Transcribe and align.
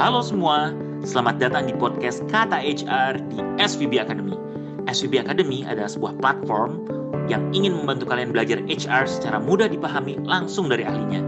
Halo 0.00 0.24
semua, 0.24 0.72
selamat 1.04 1.44
datang 1.44 1.68
di 1.68 1.76
podcast 1.76 2.24
Kata 2.32 2.56
HR 2.56 3.20
di 3.28 3.36
SVB 3.60 4.00
Academy. 4.00 4.32
SVB 4.88 5.20
Academy 5.20 5.60
adalah 5.68 5.92
sebuah 5.92 6.16
platform 6.24 6.88
yang 7.28 7.44
ingin 7.52 7.76
membantu 7.76 8.08
kalian 8.08 8.32
belajar 8.32 8.64
HR 8.64 9.04
secara 9.04 9.36
mudah 9.36 9.68
dipahami 9.68 10.16
langsung 10.24 10.72
dari 10.72 10.88
ahlinya. 10.88 11.20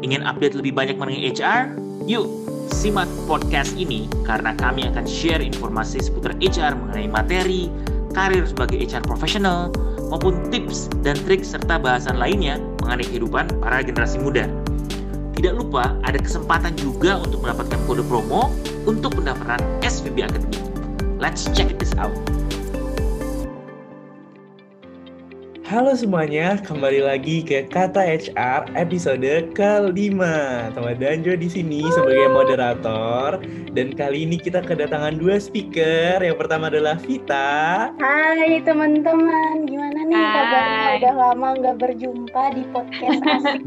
Ingin 0.00 0.24
update 0.24 0.56
lebih 0.56 0.72
banyak 0.72 0.96
mengenai 0.96 1.36
HR? 1.36 1.76
Yuk, 2.08 2.32
simak 2.72 3.12
podcast 3.28 3.76
ini 3.76 4.08
karena 4.24 4.56
kami 4.56 4.88
akan 4.88 5.04
share 5.04 5.44
informasi 5.44 6.00
seputar 6.00 6.32
HR 6.40 6.80
mengenai 6.80 7.12
materi, 7.12 7.68
karir 8.16 8.48
sebagai 8.48 8.88
HR 8.88 9.04
profesional, 9.04 9.68
maupun 10.08 10.48
tips 10.48 10.88
dan 11.04 11.12
trik 11.28 11.44
serta 11.44 11.76
bahasan 11.76 12.16
lainnya 12.16 12.56
mengenai 12.80 13.04
kehidupan 13.04 13.52
para 13.60 13.84
generasi 13.84 14.16
muda. 14.16 14.48
Tidak 15.38 15.54
lupa 15.54 15.94
ada 16.02 16.18
kesempatan 16.18 16.74
juga 16.74 17.14
untuk 17.22 17.46
mendapatkan 17.46 17.78
kode 17.86 18.02
promo 18.10 18.50
untuk 18.90 19.22
pendaftaran 19.22 19.62
SVB 19.86 20.26
Academy. 20.26 20.58
Let's 21.22 21.46
check 21.54 21.78
this 21.78 21.94
out. 21.94 22.10
Halo 25.68 25.92
semuanya, 25.92 26.56
kembali 26.64 27.04
lagi 27.04 27.44
ke 27.44 27.68
Kata 27.68 28.00
HR 28.00 28.72
episode 28.72 29.52
kelima. 29.52 30.64
Sama 30.72 30.96
Danjo 30.96 31.36
di 31.36 31.44
sini 31.44 31.84
sebagai 31.92 32.32
moderator 32.32 33.36
dan 33.76 33.92
kali 33.92 34.24
ini 34.24 34.40
kita 34.40 34.64
kedatangan 34.64 35.20
dua 35.20 35.36
speaker. 35.36 36.24
Yang 36.24 36.40
pertama 36.40 36.72
adalah 36.72 36.96
Vita. 36.96 37.92
Hai 38.00 38.64
teman-teman, 38.64 39.68
gimana 39.68 40.08
nih 40.08 40.16
Hai. 40.16 40.32
kabarnya? 40.32 40.88
Udah 41.04 41.14
lama 41.20 41.48
nggak 41.60 41.76
berjumpa 41.84 42.42
di 42.56 42.62
podcast 42.72 43.20
asik. 43.28 43.60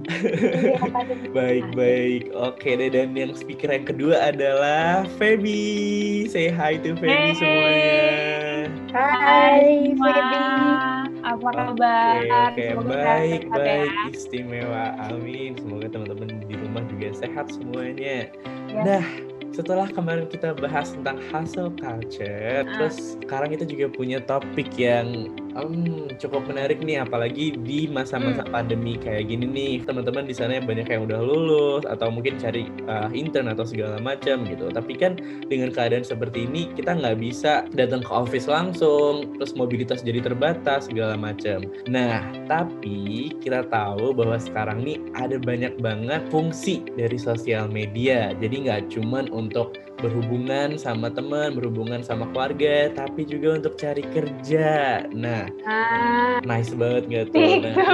Baik 1.37 1.69
baik, 1.77 2.33
oke 2.33 2.65
deh. 2.81 2.89
Dan 2.89 3.13
yang 3.13 3.37
speaker 3.37 3.69
yang 3.69 3.85
kedua 3.85 4.33
adalah 4.33 5.05
Feby. 5.21 6.25
Say 6.25 6.49
hi 6.49 6.81
to 6.81 6.97
Feby 6.97 7.13
Hey. 7.13 7.37
semuanya. 7.37 8.01
Hai. 8.89 9.93
Feby. 9.93 10.90
Apa 11.31 11.49
kabar? 11.49 12.15
oke 12.51 12.59
Semoga 12.59 12.91
baik 12.91 13.41
sehat-sehat 13.47 13.55
baik 13.55 13.87
ya. 13.87 14.03
istimewa 14.11 14.83
amin 15.07 15.51
semoga 15.55 15.87
teman-teman 15.87 16.27
di 16.43 16.55
rumah 16.59 16.83
juga 16.91 17.07
sehat 17.15 17.45
semuanya. 17.49 18.27
Ya. 18.67 18.81
Nah 18.83 19.05
setelah 19.51 19.87
kemarin 19.87 20.31
kita 20.31 20.55
bahas 20.55 20.95
tentang 20.95 21.19
hustle 21.31 21.71
culture, 21.75 22.63
Ah. 22.63 22.67
terus 22.71 23.19
sekarang 23.19 23.51
kita 23.51 23.67
juga 23.67 23.91
punya 23.91 24.23
topik 24.23 24.71
yang 24.75 25.27
hmm, 25.55 26.17
cukup 26.17 26.47
menarik 26.47 26.79
nih, 26.83 27.03
apalagi 27.03 27.55
di 27.61 27.87
masa-masa 27.87 28.43
Hmm. 28.47 28.53
pandemi 28.53 28.95
kayak 28.95 29.27
gini 29.27 29.45
nih. 29.47 29.73
Teman-teman 29.83 30.27
di 30.27 30.35
sana 30.35 30.63
banyak 30.63 30.87
yang 30.87 31.07
udah 31.07 31.19
lulus 31.19 31.83
atau 31.87 32.07
mungkin 32.09 32.39
cari 32.39 32.67
uh, 32.87 33.11
intern 33.11 33.51
atau 33.51 33.67
segala 33.67 33.99
macam 33.99 34.43
gitu. 34.47 34.71
Tapi 34.71 34.93
kan 34.95 35.19
dengan 35.47 35.71
keadaan 35.71 36.05
seperti 36.07 36.47
ini 36.47 36.71
kita 36.73 36.95
nggak 36.97 37.19
bisa 37.19 37.67
datang 37.75 38.01
ke 38.01 38.11
office 38.11 38.47
langsung, 38.47 39.35
terus 39.37 39.53
mobilitas 39.53 40.01
jadi 40.01 40.23
terbatas 40.23 40.87
segala 40.87 41.15
macam. 41.19 41.67
Nah, 41.87 42.23
tapi 42.47 43.35
kita 43.43 43.67
tahu 43.67 44.15
bahwa 44.15 44.39
sekarang 44.39 44.83
nih 44.85 44.97
ada 45.17 45.37
banyak 45.37 45.77
banget 45.83 46.21
fungsi 46.31 46.85
dari 46.95 47.17
sosial 47.19 47.67
media. 47.67 48.31
Jadi 48.39 48.67
nggak 48.67 48.93
cuman 48.93 49.27
untuk 49.33 49.75
berhubungan 50.01 50.75
sama 50.81 51.13
teman, 51.13 51.53
berhubungan 51.53 52.01
sama 52.01 52.25
keluarga, 52.33 52.89
tapi 52.91 53.23
juga 53.23 53.61
untuk 53.61 53.77
cari 53.77 54.01
kerja. 54.09 55.05
Nah, 55.13 55.47
Ah, 55.63 56.41
nice 56.41 56.73
banget 56.73 57.03
nggak 57.07 57.25
tuh? 57.31 57.51
Nah. 57.61 57.75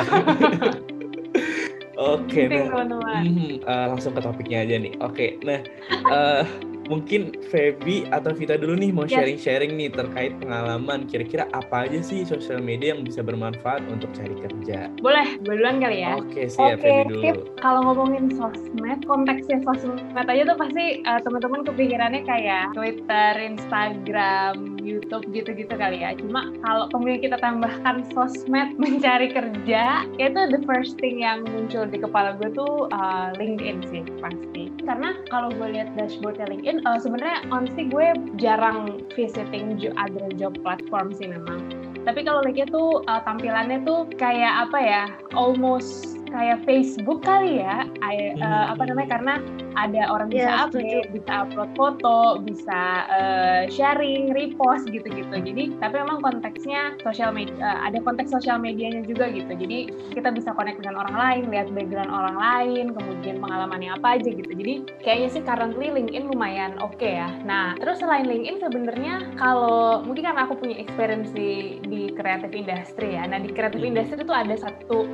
Oke, 1.97 2.45
penting, 2.45 2.69
nah. 2.69 2.85
Hmm, 3.25 3.57
eh, 3.57 3.85
langsung 3.89 4.13
ke 4.13 4.21
topiknya 4.21 4.61
aja 4.61 4.77
nih. 4.77 4.93
Oke, 5.01 5.41
nah 5.41 5.59
eh, 5.89 6.43
mungkin 6.87 7.35
Feby 7.51 8.07
atau 8.11 8.31
Vita 8.33 8.55
dulu 8.55 8.75
nih 8.79 8.91
mau 8.91 9.05
Yes. 9.07 9.15
sharing-sharing 9.23 9.75
nih 9.79 9.89
terkait 9.91 10.35
pengalaman. 10.39 11.07
Kira-kira 11.07 11.47
apa 11.55 11.87
aja 11.87 11.99
sih 12.03 12.23
sosial 12.27 12.59
media 12.59 12.95
yang 12.95 13.07
bisa 13.07 13.23
bermanfaat 13.23 13.83
untuk 13.87 14.11
cari 14.15 14.35
kerja? 14.35 14.91
Boleh, 14.99 15.39
duluan 15.43 15.79
kali 15.79 16.03
ya. 16.03 16.19
Oke, 16.19 16.47
siap 16.51 16.79
Oke, 16.79 16.83
Feby 16.83 17.03
dulu. 17.07 17.31
Kalau 17.63 17.79
ngomongin 17.91 18.31
sosmed, 18.35 18.99
konteksnya 19.07 19.63
sosmed 19.63 20.27
aja 20.27 20.43
tuh 20.43 20.57
pasti 20.59 21.03
eh, 21.03 21.19
teman-teman 21.23 21.61
kepikirannya 21.67 22.21
kayak 22.27 22.75
Twitter, 22.75 23.31
Instagram, 23.39 24.79
YouTube 24.81 25.27
gitu-gitu 25.31 25.71
kali 25.75 26.03
ya. 26.03 26.15
Cuma 26.15 26.51
kalau 26.63 26.87
kemudian 26.91 27.19
kita 27.23 27.37
tambahkan 27.39 28.07
sosmed 28.11 28.75
mencari 28.83 29.31
kerja, 29.31 30.07
itu 30.19 30.39
the 30.51 30.61
first 30.67 30.99
thing 30.99 31.23
yang 31.23 31.43
muncul 31.47 31.83
di 31.87 31.99
kepala 31.99 32.35
gue 32.39 32.51
tuh 32.55 32.87
eh, 32.91 33.27
LinkedIn 33.39 33.77
sih 33.87 34.03
pasti. 34.19 34.71
Karena 34.87 35.15
kalau 35.27 35.51
gue 35.51 35.67
lihat 35.75 35.91
dashboardnya 35.99 36.47
LinkedIn, 36.47 36.76
eh, 36.81 36.99
sebenarnya 37.01 37.45
honestly 37.49 37.89
gue 37.89 38.13
jarang 38.37 39.01
visiting 39.13 39.77
other 39.97 40.27
job 40.37 40.53
platform 40.61 41.13
sih 41.13 41.29
memang. 41.29 41.65
Tapi 42.07 42.23
kalau 42.23 42.39
LinkedIn 42.39 42.71
tuh 42.71 43.03
uh, 43.03 43.19
tampilannya 43.27 43.83
tuh 43.83 44.07
kayak 44.15 44.69
apa 44.69 44.79
ya? 44.79 45.03
Almost 45.35 46.16
kayak 46.29 46.63
Facebook 46.67 47.23
kali 47.23 47.63
ya. 47.63 47.87
I- 48.03 48.35
uh, 48.37 48.73
apa 48.75 48.83
namanya? 48.87 49.09
Karena 49.17 49.33
ada 49.77 50.09
orang 50.09 50.33
bisa 50.33 50.49
Ya, 50.49 50.65
update, 50.65 51.13
bisa 51.13 51.45
upload 51.45 51.71
foto, 51.77 52.41
bisa 52.41 53.05
uh, 53.07 53.61
sharing, 53.69 54.33
repost 54.33 54.89
gitu-gitu. 54.89 55.29
Jadi 55.31 55.77
tapi 55.77 55.95
memang 56.01 56.25
konteksnya 56.25 56.97
sosial 57.05 57.29
media 57.29 57.77
ada 57.85 58.01
konteks 58.01 58.33
sosial 58.33 58.57
medianya 58.57 59.05
juga 59.05 59.29
gitu. 59.29 59.53
Jadi 59.53 59.93
kita 60.17 60.33
bisa 60.33 60.51
connect 60.57 60.81
dengan 60.81 61.05
orang 61.05 61.15
lain, 61.15 61.43
lihat 61.53 61.69
background 61.71 62.09
orang 62.09 62.37
lain, 62.37 62.85
kemudian 62.97 63.37
pengalamannya 63.37 63.93
apa 63.93 64.17
aja 64.17 64.29
gitu. 64.33 64.49
Jadi 64.49 64.73
kayaknya 65.05 65.29
sih 65.29 65.43
currently 65.45 65.93
LinkedIn 65.93 66.25
lumayan 66.25 66.73
oke 66.81 67.05
ya. 67.05 67.29
Nah, 67.45 67.77
terus 67.77 68.01
selain 68.01 68.25
LinkedIn 68.25 68.65
sebenarnya 68.65 69.37
kalau 69.37 70.01
mungkin 70.01 70.25
karena 70.25 70.49
aku 70.49 70.57
punya 70.57 70.81
experience 70.81 71.29
di 71.31 71.77
di 71.85 72.09
creative 72.17 72.53
industry 72.53 73.13
ya. 73.13 73.29
Nah, 73.29 73.37
di 73.37 73.53
creative 73.53 73.81
Mhm. 73.83 73.91
industry 73.93 74.17
itu 74.17 74.33
ada 74.33 74.55
satu 74.57 75.05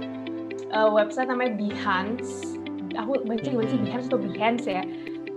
uh, 0.73 0.89
website 0.89 1.29
namanya 1.29 1.56
Behance. 1.56 2.57
Aku 2.97 3.22
baca 3.25 3.45
gimana 3.45 3.69
sih. 3.69 3.79
Behance 3.79 4.06
atau 4.09 4.19
Behance 4.19 4.67
ya. 4.67 4.84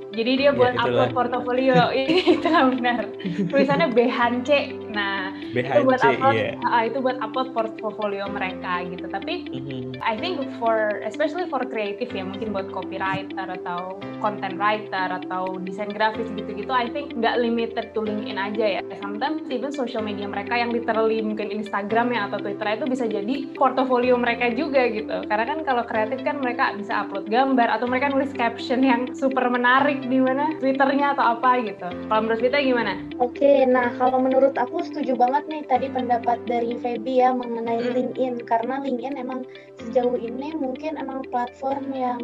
Jadi 0.09 0.33
dia 0.37 0.45
Ya, 0.47 0.53
buat 0.53 0.73
itulah. 0.73 1.09
upload 1.09 1.11
portofolio. 1.13 1.77
itu 1.97 2.47
benar. 2.47 3.03
Tulisannya 3.47 3.89
Behance. 3.91 4.61
Nah, 4.89 5.29
itu 5.53 5.81
buat 5.83 5.99
BHC, 5.99 6.09
upload 6.15 6.35
ya. 6.35 6.51
ah, 6.65 6.83
itu 6.83 6.99
buat 6.99 7.19
upload 7.19 7.49
portofolio 7.53 8.25
mereka 8.27 8.81
gitu. 8.87 9.07
Tapi 9.07 9.35
Mhm. 9.47 10.01
I 10.01 10.15
think 10.15 10.41
for 10.57 10.77
especially 11.03 11.45
for 11.47 11.61
creative 11.63 12.09
ya 12.09 12.23
mungkin 12.23 12.51
buat 12.51 12.71
copywriter 12.71 13.45
atau 13.55 13.99
content 14.19 14.57
writer 14.57 15.09
atau 15.13 15.59
desain 15.59 15.89
grafis 15.89 16.31
gitu-gitu 16.33 16.69
I 16.69 16.89
think 16.89 17.13
nggak 17.13 17.37
limited 17.37 17.93
to 17.93 18.01
LinkedIn 18.01 18.37
aja 18.37 18.67
ya 18.67 18.83
sometimes 18.97 19.45
even 19.49 19.69
social 19.71 20.01
media 20.01 20.25
mereka 20.25 20.55
yang 20.55 20.73
literally 20.73 21.21
mungkin 21.21 21.51
Instagram 21.51 22.11
ya 22.11 22.27
atau 22.27 22.41
Twitter 22.41 22.67
itu 22.73 22.87
bisa 22.87 23.05
jadi 23.05 23.35
portofolio 23.53 24.17
mereka 24.17 24.49
juga 24.51 24.89
gitu 24.89 25.25
karena 25.25 25.45
kan 25.47 25.59
kalau 25.63 25.85
kreatif 25.85 26.21
kan 26.23 26.39
mereka 26.39 26.73
bisa 26.75 26.97
upload 26.99 27.27
gambar 27.27 27.69
atau 27.71 27.87
mereka 27.87 28.09
nulis 28.09 28.33
caption 28.33 28.81
yang 28.81 29.13
super 29.13 29.47
menarik 29.47 29.96
di 30.05 30.19
mana 30.21 30.53
Twitternya 30.61 31.17
atau 31.17 31.39
apa 31.39 31.61
gitu 31.65 31.89
kalau 32.09 32.21
menurut 32.25 32.43
kita 32.45 32.59
gimana? 32.61 32.93
Oke, 33.17 33.65
nah 33.65 33.89
kalau 33.97 34.21
menurut 34.21 34.53
aku 34.55 34.85
setuju 34.85 35.17
banget 35.17 35.49
nih 35.49 35.63
tadi 35.65 35.87
pendapat 35.89 36.45
dari 36.45 36.77
Feby 36.77 37.25
ya 37.25 37.33
mengenai 37.33 37.81
Hmm. 37.81 37.95
LinkedIn 37.97 38.45
karena 38.45 38.81
LinkedIn 38.85 39.17
emang 39.17 39.49
sejauh 39.81 40.17
ini 40.21 40.53
mungkin 40.57 41.01
emang 41.01 41.25
platform 41.33 41.85
yang 41.93 42.21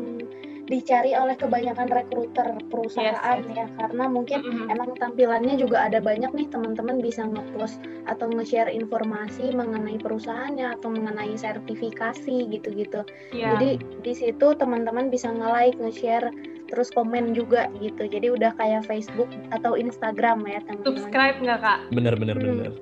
dicari 0.62 1.12
oleh 1.12 1.34
kebanyakan 1.34 1.90
rekruter 1.90 2.54
perusahaan 2.70 3.42
Yes, 3.44 3.50
ya 3.52 3.66
karena 3.76 4.06
mungkin 4.06 4.40
Mhm. 4.40 4.66
emang 4.70 4.90
tampilannya 4.96 5.58
juga 5.58 5.84
ada 5.90 5.98
banyak 5.98 6.32
nih 6.32 6.48
teman-teman 6.48 7.02
bisa 7.02 7.26
ngepost 7.26 7.82
atau 8.06 8.30
nge-share 8.30 8.70
informasi 8.70 9.52
mengenai 9.52 9.98
perusahaannya 9.98 10.78
atau 10.78 10.88
mengenai 10.94 11.34
sertifikasi 11.34 12.46
gitu-gitu. 12.48 13.02
Iya. 13.34 13.58
Jadi 13.58 13.70
di 14.06 14.12
situ 14.14 14.46
teman-teman 14.54 15.10
bisa 15.10 15.34
nge-like, 15.34 15.76
nge-share, 15.82 16.30
terus 16.72 16.88
komen 16.96 17.36
juga 17.36 17.68
gitu. 17.78 18.08
Jadi 18.08 18.32
udah 18.32 18.56
kayak 18.56 18.88
Facebook 18.88 19.28
atau 19.52 19.76
Instagram 19.76 20.48
ya 20.48 20.64
teman-teman. 20.64 20.96
subscribe 20.96 21.36
nggak 21.44 21.60
kak? 21.60 21.78
Bener 21.92 22.14
bener 22.16 22.36
Hmm. 22.40 22.48
bener. 22.48 22.72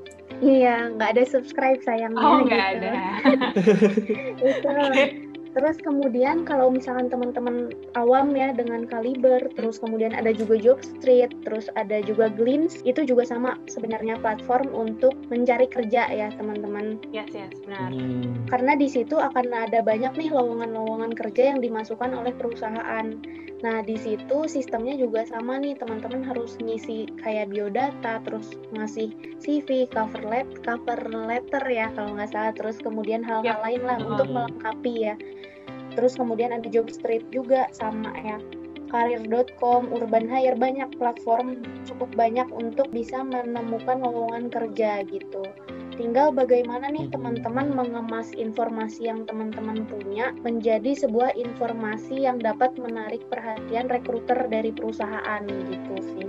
Iya, 0.40 0.94
nggak 0.96 1.10
ada 1.18 1.24
subscribe 1.26 1.82
sayangnya. 1.84 2.22
Oh 2.22 2.46
nggak 2.46 2.66
gitu. 2.78 2.86
ada. 2.86 2.92
Itu. 4.54 4.68
Oke. 4.88 5.04
Terus 5.50 5.82
kemudian 5.82 6.46
kalau 6.46 6.70
misalkan 6.70 7.10
teman-teman 7.10 7.74
awam 7.98 8.30
ya 8.38 8.54
dengan 8.54 8.86
Kaliber, 8.86 9.50
terus 9.58 9.82
kemudian 9.82 10.14
ada 10.14 10.30
juga 10.30 10.54
Jobstreet, 10.54 11.34
terus 11.42 11.66
ada 11.74 11.98
juga 12.06 12.30
Glimpse, 12.30 12.78
itu 12.86 13.02
juga 13.02 13.26
sama 13.26 13.58
sebenarnya 13.66 14.14
platform 14.22 14.70
untuk 14.70 15.10
mencari 15.26 15.66
kerja 15.66 16.06
ya 16.06 16.30
teman-teman. 16.38 17.02
Yes 17.10 17.34
yes 17.34 17.50
benar. 17.66 17.90
Hmm. 17.90 18.46
Karena 18.46 18.78
di 18.78 18.86
situ 18.86 19.18
akan 19.18 19.50
ada 19.50 19.82
banyak 19.82 20.14
nih 20.14 20.30
lowongan-lowongan 20.30 21.18
kerja 21.18 21.50
yang 21.50 21.58
dimasukkan 21.58 22.14
oleh 22.14 22.30
perusahaan. 22.38 23.18
Nah, 23.60 23.84
di 23.84 23.92
situ 24.00 24.48
sistemnya 24.48 24.96
juga 24.96 25.28
sama 25.28 25.60
nih, 25.60 25.76
teman-teman 25.76 26.24
harus 26.24 26.56
ngisi 26.64 27.04
kayak 27.20 27.52
biodata, 27.52 28.24
terus 28.24 28.56
ngasih 28.72 29.12
CV, 29.36 29.84
cover 29.92 30.24
let, 30.24 30.48
cover 30.64 30.96
letter 31.12 31.60
ya 31.68 31.92
kalau 31.92 32.16
nggak 32.16 32.32
salah, 32.32 32.52
terus 32.56 32.80
kemudian 32.80 33.20
hal-hal 33.20 33.60
lain 33.60 33.82
lah 33.84 34.00
untuk 34.00 34.32
Hmm. 34.32 34.48
melengkapi 34.48 35.12
ya. 35.12 35.14
Terus 35.92 36.16
kemudian 36.16 36.56
ada 36.56 36.68
job 36.72 36.88
street 36.88 37.28
juga 37.28 37.68
sama 37.76 38.12
ya. 38.24 38.40
karir.com, 38.90 39.86
Urban 39.94 40.26
Hire, 40.26 40.58
banyak 40.58 40.98
platform 40.98 41.62
cukup 41.86 42.10
banyak 42.18 42.50
untuk 42.50 42.90
bisa 42.90 43.22
menemukan 43.22 44.02
lowongan 44.02 44.50
kerja 44.50 45.06
gitu. 45.06 45.46
Tinggal 46.00 46.32
bagaimana 46.32 46.88
nih 46.88 47.12
teman-teman 47.12 47.76
mengemas 47.76 48.32
informasi 48.32 49.12
yang 49.12 49.28
teman-teman 49.28 49.84
punya 49.84 50.32
menjadi 50.40 50.96
sebuah 50.96 51.36
informasi 51.36 52.24
yang 52.24 52.40
dapat 52.40 52.72
menarik 52.80 53.20
perhatian 53.28 53.84
rekruter 53.84 54.48
dari 54.48 54.72
perusahaan 54.72 55.44
gitu 55.44 55.94
sih. 56.00 56.24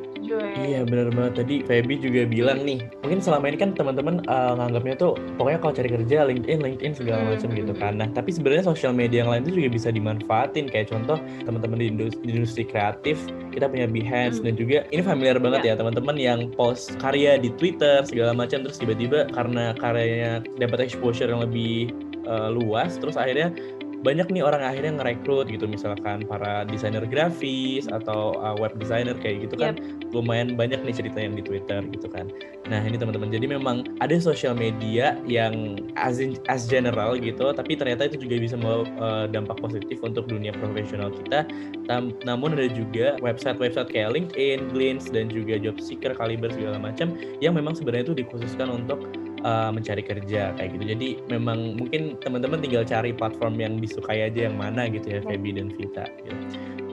Iya 0.59 0.83
benar 0.83 1.11
banget. 1.15 1.43
Tadi 1.43 1.55
Feby 1.63 2.03
juga 2.03 2.27
bilang 2.27 2.67
nih 2.67 2.83
mungkin 3.03 3.23
selama 3.23 3.47
ini 3.51 3.57
kan 3.59 3.71
teman-teman 3.71 4.23
uh, 4.27 4.59
nganggapnya 4.59 4.95
tuh 4.99 5.11
pokoknya 5.39 5.59
kalau 5.63 5.73
cari 5.75 5.89
kerja 5.91 6.17
LinkedIn 6.27 6.59
LinkedIn 6.59 6.93
segala 6.99 7.21
macam 7.31 7.49
gitu 7.55 7.73
kan. 7.75 7.93
Nah 7.95 8.07
tapi 8.11 8.35
sebenarnya 8.35 8.67
sosial 8.67 8.91
media 8.91 9.23
yang 9.23 9.31
lain 9.31 9.47
itu 9.47 9.63
juga 9.63 9.69
bisa 9.71 9.89
dimanfaatin. 9.91 10.67
Kayak 10.67 10.91
contoh 10.91 11.17
teman-teman 11.47 11.79
di 11.79 11.87
industri, 11.91 12.23
di 12.27 12.31
industri 12.35 12.63
kreatif 12.67 13.23
kita 13.51 13.67
punya 13.67 13.87
Behance. 13.91 14.39
Hmm. 14.39 14.47
dan 14.47 14.53
juga 14.55 14.77
ini 14.95 15.01
familiar 15.03 15.37
banget 15.39 15.61
ya, 15.67 15.69
ya 15.75 15.79
teman-teman 15.83 16.15
yang 16.15 16.39
post 16.55 16.95
karya 17.03 17.35
di 17.35 17.51
Twitter 17.59 18.03
segala 18.07 18.31
macam 18.31 18.63
terus 18.63 18.79
tiba-tiba 18.79 19.27
karena 19.35 19.60
karyanya 19.77 20.41
dapat 20.57 20.89
exposure 20.89 21.29
yang 21.29 21.43
lebih 21.45 21.93
uh, 22.25 22.49
luas 22.49 22.97
terus 22.97 23.15
akhirnya 23.17 23.53
banyak 24.01 24.27
nih 24.33 24.41
orang 24.41 24.65
akhirnya 24.65 24.97
ngerekrut 24.97 25.47
gitu 25.53 25.69
misalkan 25.69 26.25
para 26.25 26.65
desainer 26.65 27.05
grafis 27.05 27.85
atau 27.85 28.33
uh, 28.41 28.57
web 28.57 28.73
designer 28.81 29.13
kayak 29.21 29.45
gitu 29.45 29.55
kan 29.61 29.77
yep. 29.77 30.09
lumayan 30.09 30.57
banyak 30.57 30.81
nih 30.81 30.93
cerita 30.93 31.21
yang 31.21 31.37
di 31.37 31.45
Twitter 31.45 31.85
gitu 31.93 32.09
kan. 32.09 32.25
Nah 32.65 32.81
ini 32.81 32.97
teman-teman 32.97 33.29
jadi 33.29 33.45
memang 33.45 33.85
ada 34.01 34.17
sosial 34.17 34.57
media 34.57 35.17
yang 35.29 35.77
as, 35.93 36.17
in, 36.17 36.37
as 36.49 36.65
general 36.65 37.13
gitu 37.13 37.53
tapi 37.53 37.77
ternyata 37.77 38.09
itu 38.09 38.25
juga 38.25 38.41
bisa 38.41 38.57
membawa 38.57 38.83
uh, 38.97 39.25
dampak 39.29 39.61
positif 39.61 40.01
untuk 40.01 40.25
dunia 40.25 40.51
profesional 40.57 41.13
kita. 41.13 41.45
Tam, 41.85 42.17
namun 42.25 42.57
ada 42.57 42.67
juga 42.73 43.21
website-website 43.21 43.93
kayak 43.93 44.17
LinkedIn, 44.17 44.73
Glints 44.73 45.13
dan 45.13 45.29
juga 45.29 45.61
Job 45.61 45.77
Seeker, 45.77 46.17
Caliber 46.17 46.49
segala 46.49 46.81
macam 46.81 47.13
yang 47.37 47.53
memang 47.53 47.77
sebenarnya 47.77 48.11
itu 48.11 48.17
dikhususkan 48.25 48.73
untuk 48.73 48.97
uh, 49.43 49.69
mencari 49.73 50.03
kerja 50.05 50.53
kayak 50.55 50.69
gitu. 50.77 50.85
Jadi 50.97 51.07
memang 51.29 51.77
mungkin 51.77 52.17
teman-teman 52.21 52.61
tinggal 52.61 52.83
cari 52.85 53.11
platform 53.13 53.57
yang 53.59 53.77
disukai 53.77 54.25
aja 54.25 54.49
yang 54.49 54.57
mana 54.57 54.87
gitu 54.89 55.07
ya 55.07 55.19
Feby 55.25 55.57
dan 55.57 55.69
Vita. 55.75 56.05
Gitu. 56.21 56.35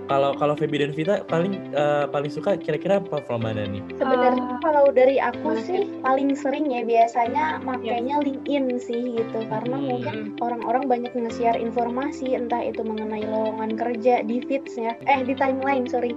Kalau 0.08 0.32
kalau 0.40 0.56
Feby 0.56 0.80
dan 0.80 0.96
Vita 0.96 1.20
paling 1.28 1.76
uh, 1.76 2.08
paling 2.08 2.32
suka 2.32 2.56
kira-kira 2.56 2.96
platform 2.96 3.44
mana 3.44 3.68
nih? 3.68 3.84
Sebenarnya 4.00 4.40
uh, 4.40 4.60
kalau 4.64 4.88
dari 4.88 5.20
aku 5.20 5.60
sih 5.60 5.84
paling 6.00 6.32
sering 6.32 6.72
ya 6.72 6.80
biasanya 6.80 7.60
makanya 7.60 8.16
yeah. 8.16 8.24
LinkedIn 8.24 8.80
sih 8.80 9.20
gitu 9.20 9.38
karena 9.52 9.76
hmm. 9.76 9.84
mungkin 9.84 10.16
orang-orang 10.40 10.88
banyak 10.88 11.12
nge-share 11.12 11.60
informasi 11.60 12.32
entah 12.32 12.64
itu 12.64 12.80
mengenai 12.80 13.28
lowongan 13.28 13.76
kerja 13.76 14.24
di 14.24 14.40
feeds-nya 14.48 14.96
eh 15.04 15.20
di 15.28 15.36
timeline 15.36 15.84
sorry 15.84 16.16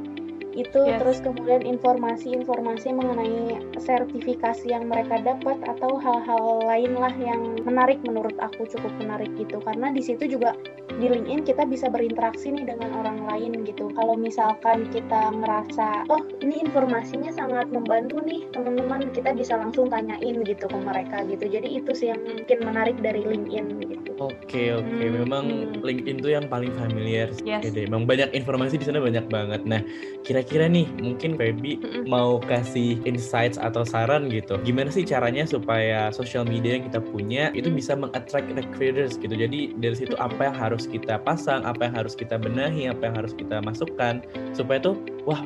itu 0.52 0.82
yes. 0.84 1.00
terus 1.00 1.18
kemudian 1.24 1.64
informasi-informasi 1.64 2.92
mengenai 2.92 3.60
sertifikasi 3.80 4.68
yang 4.68 4.88
mereka 4.92 5.20
dapat 5.24 5.58
atau 5.64 5.96
hal-hal 5.98 6.68
lain 6.68 6.94
lah 7.00 7.14
yang 7.16 7.56
menarik 7.64 7.98
menurut 8.04 8.36
aku 8.40 8.68
cukup 8.68 8.92
menarik 9.00 9.32
gitu 9.40 9.64
karena 9.64 9.92
di 9.96 10.04
situ 10.04 10.28
juga 10.28 10.56
di 11.00 11.08
LinkedIn 11.08 11.48
kita 11.48 11.64
bisa 11.64 11.88
berinteraksi 11.88 12.52
nih 12.52 12.68
dengan 12.68 12.92
orang 13.00 13.24
lain 13.32 13.64
gitu. 13.64 13.88
Kalau 13.96 14.20
misalkan 14.20 14.92
kita 14.92 15.32
merasa 15.32 16.04
oh 16.12 16.20
ini 16.44 16.68
informasinya 16.68 17.32
sangat 17.32 17.72
membantu 17.72 18.20
nih 18.28 18.44
teman-teman 18.52 19.08
kita 19.16 19.32
bisa 19.32 19.56
langsung 19.56 19.88
tanyain 19.88 20.44
gitu 20.44 20.68
ke 20.68 20.78
mereka 20.78 21.24
gitu. 21.32 21.48
Jadi 21.48 21.80
itu 21.80 21.92
sih 21.96 22.12
yang 22.12 22.20
mungkin 22.28 22.60
menarik 22.68 22.98
dari 23.00 23.24
LinkedIn 23.24 23.66
gitu. 23.88 24.12
Oke 24.20 24.36
okay, 24.44 24.68
oke. 24.76 24.86
Okay. 24.86 25.08
hmm. 25.08 25.18
memang 25.24 25.46
LinkedIn 25.80 26.18
tuh 26.20 26.32
yang 26.36 26.46
paling 26.52 26.76
familiar 26.76 27.32
yes. 27.48 27.64
Oke 27.64 27.88
memang 27.88 28.04
banyak 28.04 28.36
informasi 28.36 28.76
di 28.76 28.86
sana 28.86 29.00
banyak 29.00 29.26
banget. 29.32 29.64
Nah 29.64 29.80
kira 30.28 30.42
kira-kira 30.42 30.66
nih 30.74 30.90
mungkin 30.98 31.38
Feby 31.38 31.78
mm-hmm. 31.78 32.04
mau 32.10 32.42
kasih 32.42 32.98
insights 33.06 33.62
atau 33.62 33.86
saran 33.86 34.26
gitu. 34.34 34.58
Gimana 34.66 34.90
sih 34.90 35.06
caranya 35.06 35.46
supaya 35.46 36.10
social 36.10 36.50
media 36.50 36.82
yang 36.82 36.90
kita 36.90 36.98
punya 36.98 37.54
itu 37.54 37.70
bisa 37.70 37.94
mengattract 37.94 38.50
recruiters 38.58 39.22
gitu? 39.22 39.30
Jadi 39.30 39.78
dari 39.78 39.94
situ 39.94 40.18
apa 40.18 40.50
yang 40.50 40.58
harus 40.58 40.90
kita 40.92 41.18
pasang 41.24 41.64
apa 41.64 41.88
yang 41.88 41.96
harus 42.04 42.14
kita 42.14 42.36
benahi 42.36 42.92
apa 42.92 43.08
yang 43.08 43.16
harus 43.24 43.34
kita 43.34 43.64
masukkan 43.64 44.20
supaya 44.52 44.84
tuh 44.84 45.00
wah 45.24 45.42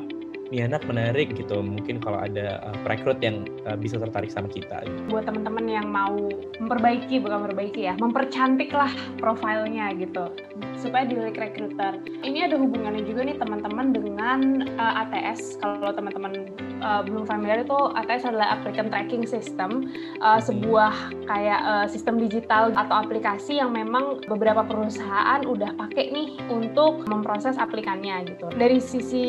ini 0.50 0.62
anak 0.62 0.86
menarik 0.86 1.34
gitu. 1.34 1.58
Mungkin 1.58 1.98
kalau 1.98 2.22
ada 2.22 2.62
uh, 2.62 2.76
rekrut 2.86 3.18
yang 3.22 3.46
uh, 3.66 3.74
bisa 3.74 3.98
tertarik 3.98 4.30
sama 4.30 4.46
kita 4.46 4.86
gitu. 4.86 4.98
buat 5.10 5.26
teman-teman 5.26 5.64
yang 5.66 5.86
mau 5.90 6.30
memperbaiki 6.62 7.18
bukan 7.22 7.46
memperbaiki 7.46 7.88
ya 7.90 7.94
mempercantik 7.98 8.70
lah 8.70 8.90
profilnya 9.18 9.90
gitu. 9.98 10.30
Supaya 10.78 11.08
dilirik 11.08 11.38
rekruter. 11.38 11.98
Ini 12.22 12.46
ada 12.50 12.56
hubungannya 12.60 13.02
juga 13.02 13.26
nih 13.26 13.36
teman-teman 13.40 13.86
dengan 13.90 14.40
uh, 14.78 15.02
ATS 15.06 15.58
kalau 15.58 15.90
teman-teman 15.90 16.46
uh, 16.80 17.02
belum 17.02 17.26
familiar 17.26 17.62
itu 17.64 17.78
ATS 17.96 18.28
adalah 18.30 18.58
applicant 18.58 18.88
tracking 18.92 19.24
system 19.26 19.90
uh, 20.22 20.38
sebuah 20.38 20.92
kayak 21.26 21.60
uh, 21.64 21.86
sistem 21.90 22.20
digital 22.20 22.70
atau 22.74 23.02
aplikasi 23.02 23.58
yang 23.58 23.74
memang 23.74 24.22
beberapa 24.30 24.62
perusahaan 24.62 25.42
udah 25.44 25.74
pakai 25.76 26.12
nih 26.12 26.28
untuk 26.48 27.06
memproses 27.08 27.58
aplikannya 27.58 28.26
gitu. 28.30 28.46
Dari 28.54 28.78
sisi 28.78 29.26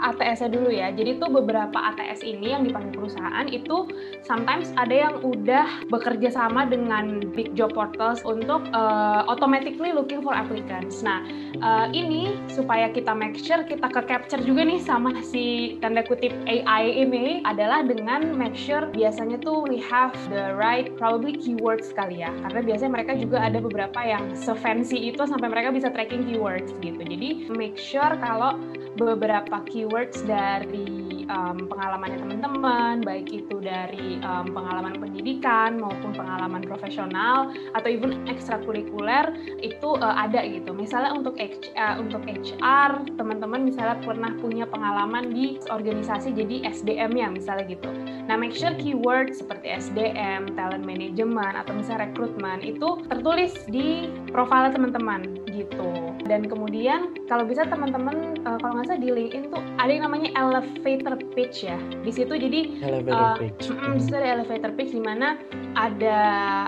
ATS 0.00 0.48
dulu 0.52 0.70
ya. 0.70 0.92
Jadi 0.92 1.18
tuh 1.18 1.32
beberapa 1.32 1.76
ATS 1.76 2.22
ini 2.22 2.52
yang 2.52 2.68
dipanggil 2.68 2.92
perusahaan 2.96 3.46
itu 3.48 3.88
sometimes 4.22 4.72
ada 4.76 4.92
yang 4.92 5.14
udah 5.24 5.88
bekerja 5.88 6.32
sama 6.32 6.68
dengan 6.68 7.22
big 7.32 7.52
job 7.56 7.72
portals 7.72 8.20
untuk 8.24 8.64
uh, 8.72 9.24
automatically 9.26 9.92
looking 9.92 10.20
for 10.20 10.32
applicants. 10.36 11.00
Nah, 11.00 11.24
uh, 11.60 11.86
ini 11.92 12.36
supaya 12.50 12.92
kita 12.92 13.12
make 13.16 13.36
sure 13.36 13.64
kita 13.64 13.88
ke 13.88 14.02
capture 14.08 14.40
juga 14.42 14.64
nih 14.66 14.80
sama 14.82 15.16
si 15.24 15.76
tanda 15.80 16.04
kutip 16.04 16.32
AI 16.48 17.04
ini 17.06 17.40
adalah 17.44 17.84
dengan 17.84 18.36
make 18.36 18.56
sure 18.56 18.88
biasanya 18.92 19.40
tuh 19.40 19.64
we 19.66 19.80
have 19.80 20.12
the 20.32 20.52
right 20.54 20.92
probably 21.00 21.36
keywords 21.36 21.92
kali 21.96 22.24
ya. 22.24 22.30
Karena 22.46 22.60
biasanya 22.64 22.92
mereka 22.92 23.12
juga 23.16 23.42
ada 23.44 23.58
beberapa 23.60 24.00
yang 24.04 24.32
se-fancy 24.36 25.10
itu 25.12 25.22
sampai 25.24 25.48
mereka 25.48 25.72
bisa 25.72 25.88
tracking 25.90 26.26
keywords 26.28 26.72
gitu. 26.80 27.00
Jadi 27.00 27.48
make 27.52 27.76
sure 27.78 28.16
kalau 28.20 28.58
beberapa 28.96 29.60
keywords 29.86 30.18
dari 30.26 31.15
um, 31.28 31.66
pengalamannya 31.66 32.18
teman-teman, 32.22 32.94
baik 33.02 33.28
itu 33.30 33.58
dari 33.62 34.18
um, 34.22 34.50
pengalaman 34.50 34.98
pendidikan 34.98 35.78
maupun 35.78 36.14
pengalaman 36.14 36.62
profesional 36.64 37.50
atau 37.74 37.88
even 37.88 38.26
ekstrakurikuler 38.30 39.34
itu 39.60 39.88
uh, 39.98 40.16
ada 40.16 40.42
gitu. 40.46 40.72
Misalnya 40.72 41.14
untuk 41.14 41.38
H, 41.38 41.72
uh, 41.74 41.96
untuk 42.00 42.22
HR, 42.26 43.06
teman-teman 43.18 43.66
misalnya 43.66 43.98
pernah 44.02 44.32
punya 44.38 44.64
pengalaman 44.66 45.30
di 45.30 45.58
organisasi 45.68 46.32
jadi 46.34 46.70
SDM 46.70 47.12
ya 47.14 47.28
misalnya 47.30 47.64
gitu. 47.66 47.90
Nah, 48.26 48.34
make 48.34 48.58
sure 48.58 48.74
keyword 48.74 49.34
seperti 49.38 49.70
SDM, 49.70 50.58
talent 50.58 50.82
management 50.82 51.54
atau 51.54 51.72
misalnya 51.78 52.10
rekrutmen 52.10 52.58
itu 52.62 53.06
tertulis 53.06 53.54
di 53.70 54.10
profil 54.34 54.74
teman-teman 54.74 55.46
gitu. 55.54 55.90
Dan 56.26 56.50
kemudian 56.50 57.14
kalau 57.30 57.46
bisa 57.46 57.62
teman-teman 57.64 58.42
uh, 58.42 58.58
kalau 58.58 58.78
nggak 58.78 58.90
salah 58.90 59.00
di 59.00 59.10
LinkedIn 59.14 59.54
tuh 59.54 59.62
ada 59.78 59.90
yang 59.90 60.04
namanya 60.10 60.34
elevator 60.34 61.14
pitch 61.32 61.68
ya. 61.68 61.78
Di 62.02 62.12
situ 62.12 62.32
jadi 62.32 62.80
elevator 62.84 63.26
uh, 63.32 63.36
pitch. 63.40 63.72
Mm, 63.72 63.94
di 63.96 64.00
situ 64.04 64.14
ada 64.16 64.28
elevator 64.40 64.70
pitch 64.74 64.92
di 64.92 65.02
mana 65.02 65.40
ada 65.76 66.18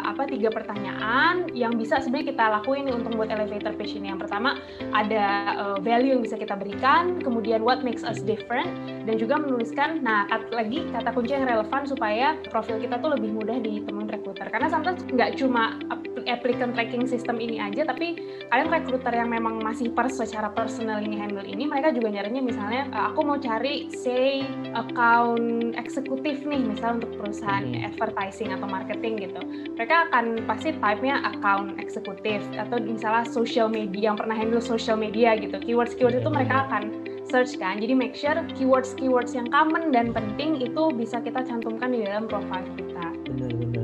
apa 0.04 0.28
tiga 0.28 0.52
pertanyaan 0.52 1.48
yang 1.56 1.76
bisa 1.80 2.00
sebenarnya 2.00 2.36
kita 2.36 2.44
lakuin 2.60 2.86
untuk 2.92 3.16
buat 3.16 3.32
elevator 3.32 3.72
pitch 3.76 3.96
ini. 3.96 4.12
Yang 4.12 4.28
pertama 4.28 4.60
ada 4.92 5.24
uh, 5.56 5.78
value 5.80 6.16
yang 6.18 6.22
bisa 6.24 6.36
kita 6.36 6.54
berikan, 6.56 7.20
kemudian 7.20 7.64
what 7.64 7.80
makes 7.84 8.04
us 8.04 8.20
different 8.20 8.68
dan 9.08 9.16
juga 9.16 9.40
menuliskan 9.40 10.04
nah 10.04 10.28
kat, 10.28 10.52
lagi 10.52 10.84
kata 10.92 11.10
kunci 11.16 11.32
yang 11.32 11.48
relevan 11.48 11.82
supaya 11.88 12.36
profil 12.52 12.76
kita 12.76 13.00
tuh 13.00 13.16
lebih 13.16 13.32
mudah 13.32 13.56
ditemuin 13.60 14.08
Karena 14.48 14.68
sometimes 14.72 15.04
nggak 15.06 15.38
cuma 15.38 15.76
applicant 16.28 16.76
tracking 16.76 17.08
system 17.08 17.40
ini 17.40 17.56
aja 17.58 17.88
tapi 17.88 18.20
kalian 18.52 18.68
rekruter 18.68 19.12
yang 19.16 19.32
memang 19.32 19.64
masih 19.64 19.92
pers 19.92 20.20
secara 20.20 20.52
personal 20.52 21.00
ini 21.00 21.16
handle 21.16 21.44
ini 21.44 21.64
mereka 21.64 21.94
juga 21.94 22.12
nyarinya 22.12 22.44
misalnya 22.44 22.82
uh, 22.92 23.12
aku 23.12 23.24
mau 23.24 23.40
cari 23.40 23.88
say 23.92 24.44
account 24.76 25.72
eksekutif 25.74 26.44
nih 26.44 26.60
misalnya 26.60 27.04
untuk 27.04 27.12
perusahaan 27.20 27.64
hmm. 27.64 27.88
advertising 27.92 28.52
atau 28.52 28.68
marketing 28.68 29.14
gitu. 29.28 29.40
Mereka 29.74 30.10
akan 30.10 30.44
pasti 30.44 30.76
type-nya 30.76 31.24
account 31.24 31.80
eksekutif 31.80 32.44
atau 32.56 32.76
misalnya 32.80 33.24
social 33.28 33.72
media 33.72 34.12
yang 34.12 34.18
pernah 34.20 34.36
handle 34.36 34.62
social 34.62 34.96
media 34.96 35.36
gitu. 35.40 35.56
Keywords 35.60 35.96
keywords 35.96 36.20
itu 36.20 36.30
mereka 36.30 36.68
akan 36.68 37.08
search 37.28 37.60
kan. 37.60 37.76
Jadi 37.76 37.92
make 37.92 38.16
sure 38.16 38.36
keywords 38.56 38.96
keywords 38.96 39.36
yang 39.36 39.52
common 39.52 39.92
dan 39.92 40.16
penting 40.16 40.64
itu 40.64 40.88
bisa 40.96 41.20
kita 41.20 41.44
cantumkan 41.44 41.92
di 41.92 42.02
dalam 42.04 42.24
profile 42.24 42.64
kita 42.74 42.97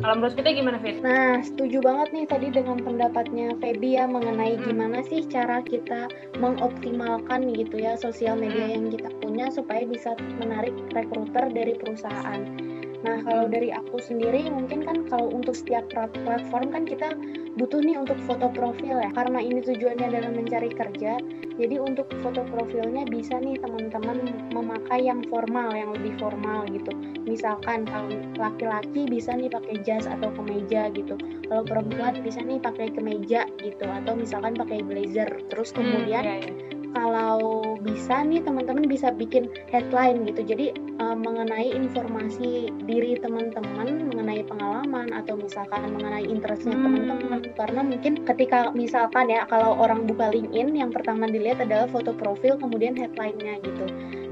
kalau 0.04 0.20
menurut 0.20 0.36
kita 0.36 0.52
gimana, 0.52 0.76
Fit? 0.84 1.00
Nah, 1.00 1.40
setuju 1.40 1.80
banget 1.80 2.12
nih 2.12 2.26
tadi 2.28 2.52
dengan 2.52 2.76
pendapatnya 2.76 3.56
Feby 3.56 3.96
ya 3.96 4.04
mengenai 4.04 4.60
hmm. 4.60 4.68
gimana 4.68 5.00
sih 5.08 5.24
cara 5.32 5.64
kita 5.64 6.12
mengoptimalkan 6.36 7.48
gitu 7.56 7.80
ya 7.80 7.96
sosial 7.96 8.36
media 8.36 8.68
hmm. 8.68 8.74
yang 8.76 8.84
kita 8.92 9.08
punya 9.24 9.48
supaya 9.48 9.88
bisa 9.88 10.12
menarik 10.36 10.76
rekruter 10.92 11.48
dari 11.48 11.72
perusahaan. 11.80 12.73
Nah, 13.04 13.20
kalau 13.20 13.52
dari 13.52 13.68
aku 13.68 14.00
sendiri 14.00 14.48
mungkin 14.48 14.80
kan 14.80 15.04
kalau 15.12 15.28
untuk 15.28 15.52
setiap 15.52 15.84
platform 15.92 16.72
kan 16.72 16.88
kita 16.88 17.12
butuh 17.54 17.84
nih 17.84 18.00
untuk 18.00 18.16
foto 18.24 18.48
profil 18.48 18.96
ya. 18.96 19.12
Karena 19.12 19.44
ini 19.44 19.60
tujuannya 19.60 20.08
adalah 20.08 20.32
mencari 20.32 20.72
kerja, 20.72 21.20
jadi 21.60 21.76
untuk 21.84 22.08
foto 22.24 22.42
profilnya 22.48 23.04
bisa 23.04 23.36
nih 23.38 23.60
teman-teman 23.60 24.24
memakai 24.50 25.04
yang 25.04 25.20
formal, 25.28 25.76
yang 25.76 25.92
lebih 25.92 26.16
formal 26.16 26.64
gitu. 26.72 26.96
Misalkan 27.28 27.84
kalau 27.84 28.08
laki-laki 28.40 29.04
bisa 29.04 29.36
nih 29.36 29.52
pakai 29.52 29.84
jas 29.84 30.08
atau 30.08 30.32
kemeja 30.32 30.88
gitu. 30.96 31.20
Kalau 31.44 31.62
perempuan 31.62 32.24
bisa 32.24 32.40
nih 32.40 32.56
pakai 32.56 32.88
kemeja 32.88 33.44
gitu 33.60 33.84
atau 33.84 34.16
misalkan 34.16 34.56
pakai 34.56 34.80
blazer. 34.80 35.28
Terus 35.52 35.76
kemudian 35.76 36.24
hmm, 36.24 36.32
iya, 36.32 36.36
iya 36.40 36.73
kalau 36.94 37.62
bisa 37.82 38.22
nih 38.22 38.40
teman-teman 38.40 38.86
bisa 38.86 39.10
bikin 39.10 39.50
headline 39.68 40.22
gitu. 40.24 40.46
Jadi 40.46 40.72
uh, 41.02 41.18
mengenai 41.18 41.74
informasi 41.74 42.70
diri 42.86 43.18
teman-teman 43.18 44.08
mengenai 44.08 44.46
pengalaman 44.46 45.10
atau 45.10 45.34
misalkan 45.34 45.90
mengenai 45.98 46.24
interestnya 46.24 46.78
hmm. 46.78 46.86
teman-teman. 46.86 47.40
Karena 47.58 47.80
mungkin 47.82 48.22
ketika 48.22 48.70
misalkan 48.72 49.28
ya 49.28 49.44
kalau 49.50 49.74
orang 49.76 50.06
buka 50.06 50.30
LinkedIn 50.30 50.78
yang 50.78 50.94
pertama 50.94 51.26
dilihat 51.26 51.60
adalah 51.60 51.90
foto 51.90 52.14
profil 52.14 52.54
kemudian 52.56 52.94
headline-nya 52.94 53.58
gitu. 53.66 53.84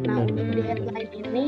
Nah 0.06 0.22
untuk 0.22 0.46
di 0.54 0.62
headline 0.62 1.10
ini 1.12 1.46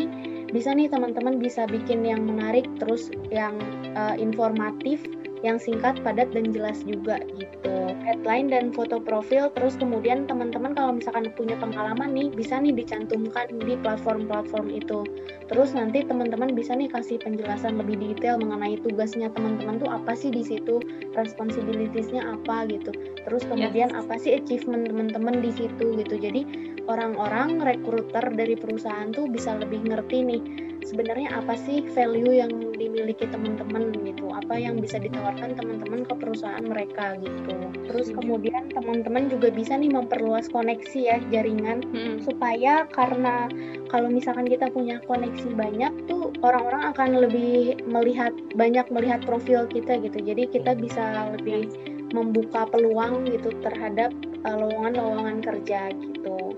bisa 0.50 0.70
nih 0.70 0.86
teman-teman 0.86 1.42
bisa 1.42 1.66
bikin 1.66 2.06
yang 2.06 2.22
menarik 2.26 2.66
terus 2.78 3.10
yang 3.30 3.58
uh, 3.98 4.14
informatif 4.14 5.02
yang 5.44 5.60
singkat, 5.60 6.00
padat, 6.00 6.32
dan 6.32 6.50
jelas 6.56 6.80
juga 6.88 7.20
gitu. 7.36 7.68
Headline 8.00 8.48
dan 8.48 8.72
foto 8.72 8.96
profil, 8.96 9.52
terus 9.52 9.76
kemudian 9.76 10.24
teman-teman 10.24 10.72
kalau 10.72 10.96
misalkan 10.96 11.28
punya 11.36 11.54
pengalaman 11.60 12.16
nih, 12.16 12.32
bisa 12.32 12.56
nih 12.56 12.72
dicantumkan 12.72 13.52
di 13.60 13.76
platform-platform 13.84 14.72
itu. 14.72 15.04
Terus 15.52 15.76
nanti 15.76 16.00
teman-teman 16.00 16.56
bisa 16.56 16.72
nih 16.72 16.88
kasih 16.88 17.20
penjelasan 17.20 17.76
lebih 17.76 18.00
detail 18.00 18.40
mengenai 18.40 18.80
tugasnya 18.80 19.28
teman-teman 19.36 19.76
tuh 19.76 19.92
apa 19.92 20.16
sih 20.16 20.32
di 20.32 20.40
situ, 20.40 20.80
responsibilitiesnya 21.12 22.24
apa 22.24 22.64
gitu. 22.72 22.96
Terus 23.28 23.44
kemudian 23.44 23.92
yes. 23.92 24.00
apa 24.00 24.16
sih 24.16 24.40
achievement 24.40 24.88
teman-teman 24.88 25.44
di 25.44 25.52
situ 25.52 25.92
gitu. 26.00 26.16
Jadi 26.16 26.72
orang-orang 26.88 27.60
recruiter 27.60 28.24
dari 28.32 28.56
perusahaan 28.56 29.12
tuh 29.12 29.28
bisa 29.28 29.56
lebih 29.60 29.84
ngerti 29.84 30.24
nih 30.24 30.42
sebenarnya 30.84 31.32
apa 31.32 31.56
sih 31.56 31.82
value 31.96 32.36
yang 32.44 32.52
dimiliki 32.76 33.24
teman-teman 33.26 33.90
gitu? 34.04 34.30
Apa 34.30 34.60
yang 34.60 34.78
bisa 34.78 35.00
ditawarkan 35.00 35.56
teman-teman 35.56 36.04
ke 36.04 36.14
perusahaan 36.14 36.62
mereka 36.62 37.16
gitu? 37.18 37.56
Terus 37.88 38.12
kemudian 38.12 38.70
teman-teman 38.70 39.32
juga 39.32 39.48
bisa 39.50 39.74
nih 39.74 39.90
memperluas 39.90 40.46
koneksi 40.52 41.00
ya 41.00 41.18
jaringan. 41.32 41.80
Hmm. 41.94 42.18
supaya 42.20 42.84
karena 42.90 43.46
kalau 43.88 44.10
misalkan 44.10 44.48
kita 44.48 44.68
punya 44.72 44.98
koneksi 45.06 45.54
banyak 45.54 45.92
tuh 46.10 46.34
orang-orang 46.42 46.90
akan 46.92 47.10
lebih 47.26 47.78
melihat 47.86 48.34
banyak 48.58 48.86
melihat 48.92 49.20
profil 49.24 49.66
kita 49.70 49.98
gitu. 50.02 50.18
Jadi 50.20 50.50
kita 50.50 50.76
bisa 50.76 51.30
lebih 51.34 51.70
membuka 52.14 52.66
peluang 52.70 53.26
gitu 53.26 53.50
terhadap 53.62 54.14
uh, 54.46 54.54
lowongan-lowongan 54.54 55.42
kerja 55.42 55.90
gitu. 55.94 56.54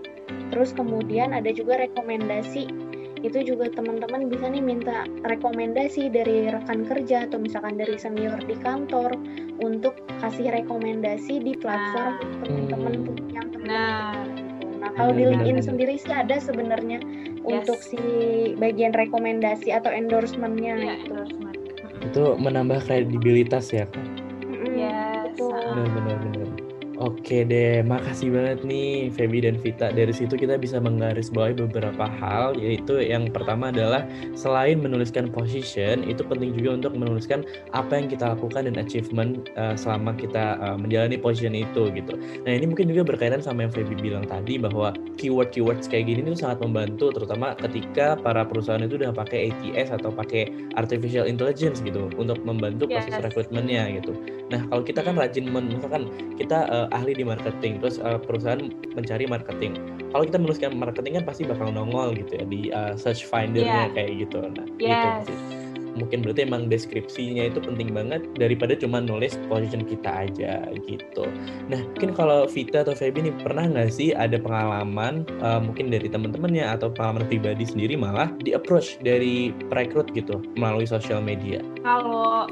Terus 0.53 0.71
kemudian 0.77 1.33
ada 1.33 1.51
juga 1.51 1.81
rekomendasi 1.81 2.69
itu 3.25 3.55
juga 3.55 3.73
teman-teman 3.73 4.29
bisa 4.29 4.49
nih 4.49 4.61
minta 4.61 5.09
rekomendasi 5.25 6.13
dari 6.13 6.53
rekan 6.53 6.85
kerja 6.85 7.25
atau 7.29 7.41
misalkan 7.41 7.81
dari 7.81 7.97
senior 7.97 8.37
di 8.45 8.57
kantor 8.61 9.17
untuk 9.61 9.97
kasih 10.21 10.53
rekomendasi 10.53 11.41
di 11.41 11.57
platform 11.57 12.13
nah. 12.21 12.41
teman-teman 12.45 12.93
hmm. 12.93 13.33
yang 13.33 13.47
teman 13.53 13.69
nah. 13.69 14.13
gitu. 14.37 14.67
Nah, 14.77 14.91
kalau 14.95 15.13
di 15.17 15.25
LinkedIn 15.27 15.61
sendiri 15.65 15.95
sih 15.99 16.13
ada 16.13 16.37
sebenarnya 16.39 17.01
yes. 17.01 17.65
untuk 17.65 17.79
si 17.83 17.99
bagian 18.61 18.93
rekomendasi 18.93 19.73
atau 19.73 19.91
endorsementnya 19.91 20.75
ya, 20.79 20.95
itu. 21.01 21.11
Endorsement. 21.11 21.59
Itu 22.07 22.25
menambah 22.39 22.87
kredibilitas 22.87 23.73
ya, 23.73 23.89
Kak? 23.89 24.07
Iya, 24.47 25.27
yes. 25.33 25.41
benar 25.43 26.17
benar. 26.23 26.46
Oke 27.07 27.47
deh, 27.47 27.87
makasih 27.87 28.35
banget 28.35 28.67
nih 28.67 29.15
Feby 29.15 29.47
dan 29.47 29.63
Vita. 29.63 29.95
Dari 29.95 30.11
situ 30.11 30.35
kita 30.35 30.59
bisa 30.59 30.83
menggarisbawahi 30.83 31.55
beberapa 31.55 32.03
hal, 32.03 32.59
yaitu 32.59 32.99
yang 32.99 33.31
pertama 33.31 33.71
adalah 33.71 34.03
selain 34.35 34.83
menuliskan 34.83 35.31
position, 35.31 36.03
itu 36.03 36.27
penting 36.27 36.59
juga 36.59 36.83
untuk 36.83 36.99
menuliskan 36.99 37.47
apa 37.71 37.95
yang 37.95 38.11
kita 38.11 38.35
lakukan 38.35 38.67
dan 38.67 38.75
achievement 38.83 39.47
uh, 39.55 39.79
selama 39.79 40.19
kita 40.19 40.59
uh, 40.59 40.75
menjalani 40.75 41.15
position 41.15 41.55
itu 41.55 41.95
gitu. 41.95 42.19
Nah 42.43 42.51
ini 42.51 42.67
mungkin 42.75 42.91
juga 42.91 43.07
berkaitan 43.07 43.39
sama 43.39 43.71
yang 43.71 43.71
Feby 43.71 43.95
bilang 44.03 44.27
tadi 44.27 44.59
bahwa 44.59 44.91
keyword-keyword 45.15 45.87
kayak 45.87 46.11
gini 46.11 46.27
itu 46.27 46.43
sangat 46.43 46.59
membantu, 46.59 47.15
terutama 47.15 47.55
ketika 47.55 48.19
para 48.19 48.43
perusahaan 48.43 48.83
itu 48.83 48.99
udah 48.99 49.15
pakai 49.15 49.55
ATS 49.55 49.95
atau 49.95 50.11
pakai 50.11 50.51
artificial 50.75 51.31
intelligence 51.31 51.79
gitu 51.87 52.11
untuk 52.19 52.43
membantu 52.43 52.91
proses 52.91 53.15
yes. 53.15 53.23
rekrutmennya 53.23 53.95
gitu. 54.03 54.11
Nah 54.47 54.63
kalau 54.71 54.83
kita 54.87 55.03
kan 55.03 55.19
rajin, 55.19 55.51
misalkan 55.51 56.07
kita 56.39 56.69
uh, 56.71 56.87
ahli 56.95 57.17
di 57.17 57.25
marketing 57.27 57.83
terus 57.83 57.99
uh, 57.99 58.21
perusahaan 58.21 58.71
mencari 58.95 59.27
marketing 59.27 59.75
kalau 60.13 60.25
kita 60.25 60.39
menuliskan 60.41 60.73
marketing 60.77 61.21
kan 61.21 61.25
pasti 61.29 61.43
bakal 61.45 61.69
nongol 61.69 62.15
gitu 62.17 62.41
ya 62.41 62.45
di 62.49 62.61
uh, 62.73 62.95
search 62.97 63.27
findernya 63.27 63.89
yeah. 63.91 63.93
kayak 63.93 64.25
gitu 64.25 64.39
nah 64.55 64.67
gitu 64.79 64.89
yes. 64.89 65.29
gitu 65.29 65.35
mungkin 65.97 66.21
berarti 66.21 66.45
emang 66.45 66.69
deskripsinya 66.69 67.49
itu 67.49 67.57
penting 67.57 67.89
banget 67.97 68.21
daripada 68.37 68.77
cuma 68.77 69.01
nulis 69.01 69.41
position 69.49 69.81
kita 69.81 70.29
aja 70.29 70.69
gitu. 70.85 71.25
Nah 71.73 71.81
mungkin 71.81 72.13
kalau 72.13 72.45
Vita 72.45 72.85
atau 72.85 72.93
Feby 72.93 73.25
nih 73.25 73.35
pernah 73.41 73.65
nggak 73.65 73.89
sih 73.89 74.13
ada 74.13 74.37
pengalaman 74.37 75.25
uh, 75.41 75.57
mungkin 75.57 75.89
dari 75.89 76.13
teman-temannya 76.13 76.69
atau 76.69 76.93
pengalaman 76.93 77.25
pribadi 77.33 77.65
sendiri 77.65 77.97
malah 77.97 78.29
di 78.45 78.53
approach 78.53 79.01
dari 79.01 79.57
perekrut 79.73 80.13
gitu 80.13 80.45
melalui 80.61 80.85
sosial 80.85 81.25
media? 81.25 81.65
Kalau 81.81 82.45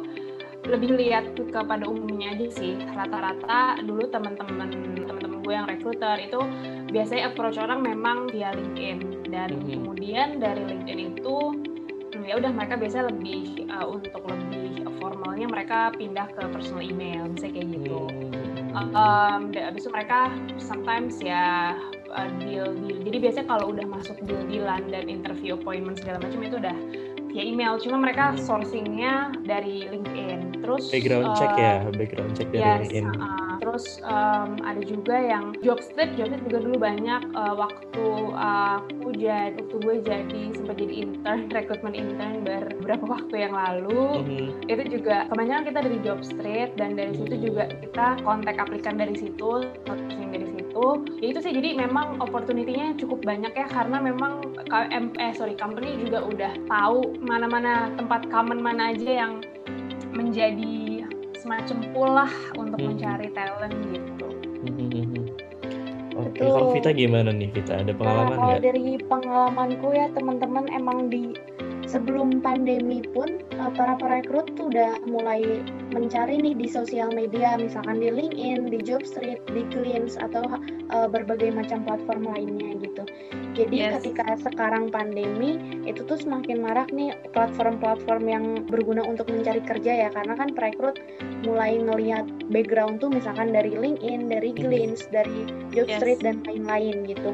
lebih 0.64 0.97
lihat 0.97 1.37
kepada 1.37 1.85
umumnya 1.85 2.33
aja 2.35 2.49
sih. 2.52 2.76
Rata-rata 2.80 3.85
dulu 3.85 4.09
teman-teman 4.09 4.73
teman-teman 4.73 5.40
gue 5.44 5.52
yang 5.52 5.68
recruiter 5.68 6.16
itu 6.16 6.40
biasanya 6.88 7.33
approach 7.33 7.61
orang 7.61 7.85
memang 7.85 8.33
via 8.33 8.56
LinkedIn. 8.56 9.28
Dan 9.28 9.49
mm 9.52 9.61
-hmm. 9.61 9.73
kemudian 9.76 10.28
dari 10.40 10.62
LinkedIn 10.64 11.00
itu 11.16 11.37
ya 12.25 12.40
udah 12.40 12.50
mereka 12.56 12.80
biasa 12.80 13.12
lebih 13.12 13.68
uh, 13.68 13.85
untuk 13.85 14.25
lebih 14.25 14.88
formalnya 14.97 15.44
mereka 15.44 15.92
pindah 15.92 16.25
ke 16.33 16.42
personal 16.49 16.80
email 16.80 17.28
misalnya 17.28 17.61
kayak 17.61 17.68
gitu. 17.76 18.00
Um, 18.75 19.54
dan 19.54 19.71
abis 19.71 19.87
itu 19.87 19.90
mereka 19.94 20.35
sometimes 20.59 21.23
ya 21.23 21.78
uh, 22.11 22.28
deal 22.42 22.75
deal 22.75 22.99
jadi 23.06 23.16
biasanya 23.23 23.47
kalau 23.47 23.71
udah 23.71 23.87
masuk 23.87 24.16
deal 24.26 24.42
dealan 24.50 24.83
dan 24.90 25.06
interview 25.06 25.54
appointment 25.54 25.99
segala 26.02 26.23
macam 26.23 26.40
itu 26.42 26.56
udah 26.59 26.76
via 27.34 27.42
email 27.42 27.74
cuma 27.82 27.98
mereka 27.98 28.30
hmm. 28.30 28.38
sourcingnya 28.46 29.34
dari 29.42 29.90
LinkedIn 29.90 30.62
terus 30.62 30.86
background 30.94 31.34
uh, 31.34 31.36
check 31.36 31.52
ya 31.58 31.74
background 31.90 32.32
check 32.38 32.48
dari 32.54 32.62
yes, 32.62 32.78
LinkedIn 32.86 33.06
uh, 33.18 33.54
terus 33.58 33.98
um, 34.06 34.54
ada 34.62 34.78
juga 34.86 35.16
yang 35.18 35.44
job 35.66 35.82
street 35.82 36.14
job 36.14 36.30
street 36.30 36.46
juga 36.46 36.58
dulu 36.62 36.76
banyak 36.78 37.22
uh, 37.34 37.54
waktu 37.58 38.06
uh, 38.38 38.86
aku 38.86 39.10
jadi 39.18 39.58
waktu 39.58 39.76
gue 39.82 39.96
jadi 40.06 40.42
sempat 40.54 40.76
jadi 40.78 40.94
intern 40.94 41.40
rekrutmen 41.58 41.94
intern 41.98 42.46
beberapa 42.46 43.04
waktu 43.10 43.34
yang 43.34 43.54
lalu 43.58 44.22
mm-hmm. 44.22 44.70
itu 44.70 44.82
juga 45.02 45.26
kebanyakan 45.26 45.62
kita 45.66 45.78
dari 45.90 45.98
job 46.06 46.20
street 46.22 46.70
dan 46.78 46.94
dari 46.94 47.18
situ 47.18 47.34
juga 47.50 47.66
kita 47.82 48.22
kontak 48.22 48.62
aplikan 48.62 48.94
dari 48.94 49.18
situ 49.18 49.66
dari 50.74 51.06
situ 51.06 51.22
ya 51.22 51.26
itu 51.30 51.38
sih 51.40 51.52
jadi 51.54 51.68
memang 51.78 52.18
opportunity-nya 52.18 52.98
cukup 52.98 53.22
banyak 53.22 53.54
ya 53.54 53.66
karena 53.70 54.02
memang 54.02 54.42
eh 55.22 55.32
sorry 55.32 55.54
company 55.54 55.94
juga 56.02 56.26
udah 56.26 56.52
tahu 56.66 57.14
mana-mana 57.22 57.94
tempat 57.94 58.26
common 58.28 58.58
mana 58.58 58.90
aja 58.90 59.24
yang 59.24 59.32
menjadi 60.14 61.06
semacam 61.38 61.78
pulah 61.92 62.32
untuk 62.56 62.80
hmm. 62.80 62.88
mencari 62.96 63.28
talent 63.36 63.76
gitu. 63.92 64.28
Hmm. 64.64 65.28
Oke, 66.14 66.40
okay. 66.40 66.46
kalau 66.46 66.70
Vita 66.70 66.90
gimana 66.94 67.34
nih 67.34 67.50
Vita? 67.50 67.82
Ada 67.82 67.90
pengalaman 67.90 68.38
nggak? 68.38 68.54
Nah, 68.54 68.58
dari 68.62 68.86
pengalamanku 69.02 69.88
ya 69.98 70.06
teman-teman 70.14 70.64
emang 70.70 71.10
di 71.10 71.34
sebelum 71.86 72.40
pandemi 72.40 73.04
pun 73.12 73.44
uh, 73.60 73.70
para 73.72 73.94
perekrut 74.00 74.48
tuh 74.56 74.72
udah 74.72 74.98
mulai 75.06 75.62
mencari 75.92 76.40
nih 76.40 76.56
di 76.56 76.66
sosial 76.66 77.12
media 77.12 77.54
misalkan 77.60 78.00
di 78.00 78.10
LinkedIn, 78.10 78.72
di 78.72 78.78
Jobstreet, 78.82 79.44
di 79.52 79.62
Glints 79.70 80.16
atau 80.18 80.42
uh, 80.90 81.08
berbagai 81.08 81.52
macam 81.52 81.84
platform 81.84 82.26
lainnya 82.32 82.80
gitu. 82.80 83.04
Jadi 83.54 83.76
yes. 83.86 84.02
ketika 84.02 84.34
sekarang 84.42 84.90
pandemi 84.90 85.60
itu 85.86 86.02
tuh 86.02 86.18
semakin 86.18 86.58
marak 86.64 86.90
nih 86.90 87.14
platform-platform 87.30 88.24
yang 88.26 88.44
berguna 88.66 89.06
untuk 89.06 89.30
mencari 89.30 89.62
kerja 89.62 90.06
ya 90.06 90.08
karena 90.10 90.34
kan 90.34 90.50
perekrut 90.50 90.98
mulai 91.46 91.78
ngelihat 91.78 92.26
background 92.50 92.98
tuh 92.98 93.12
misalkan 93.12 93.54
dari 93.54 93.76
LinkedIn, 93.76 94.26
dari. 94.26 94.50
Glints, 94.54 95.10
dari 95.10 95.50
Jobstreet 95.74 96.22
yes. 96.22 96.26
dan 96.26 96.36
lain-lain 96.46 97.04
gitu. 97.10 97.30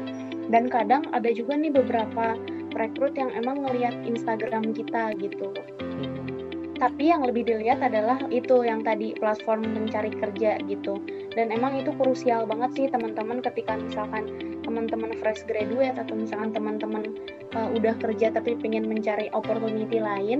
Dan 0.51 0.67
kadang 0.67 1.05
ada 1.15 1.29
juga 1.31 1.55
nih 1.55 1.71
beberapa 1.71 2.35
rekrut 2.75 3.13
yang 3.15 3.31
emang 3.35 3.63
ngelihat 3.63 3.95
Instagram 4.03 4.71
kita 4.75 5.15
gitu. 5.19 5.51
Tapi 6.81 7.13
yang 7.13 7.21
lebih 7.21 7.45
dilihat 7.45 7.77
adalah 7.77 8.17
itu 8.33 8.65
yang 8.65 8.81
tadi 8.81 9.13
platform 9.13 9.69
mencari 9.69 10.09
kerja 10.09 10.57
gitu. 10.65 10.97
Dan 11.37 11.53
emang 11.53 11.77
itu 11.77 11.93
krusial 11.93 12.49
banget 12.49 12.73
sih 12.73 12.85
teman-teman 12.89 13.37
ketika 13.45 13.77
misalkan 13.77 14.25
teman-teman 14.65 15.13
fresh 15.21 15.45
graduate 15.45 15.97
atau 16.01 16.17
misalkan 16.17 16.49
teman-teman 16.57 17.03
uh, 17.53 17.69
udah 17.77 17.93
kerja 18.01 18.33
tapi 18.33 18.57
pengen 18.57 18.89
mencari 18.89 19.29
opportunity 19.35 20.01
lain 20.01 20.39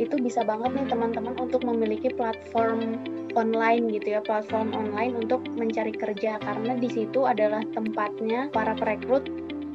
itu 0.00 0.16
bisa 0.16 0.40
banget 0.46 0.72
nih 0.72 0.86
teman-teman 0.88 1.36
untuk 1.36 1.60
memiliki 1.66 2.08
platform 2.14 2.96
online 3.36 3.92
gitu 3.92 4.18
ya, 4.18 4.20
platform 4.24 4.72
online 4.72 5.14
untuk 5.18 5.44
mencari 5.54 5.92
kerja 5.92 6.40
karena 6.40 6.72
di 6.78 6.88
situ 6.88 7.28
adalah 7.28 7.60
tempatnya 7.76 8.48
para 8.50 8.72
perekrut 8.74 9.28